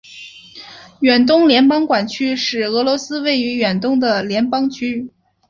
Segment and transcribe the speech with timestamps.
[1.01, 5.07] 远东联邦管区是俄罗斯位于远东的联邦区。